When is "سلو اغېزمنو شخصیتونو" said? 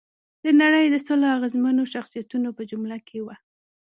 1.07-2.49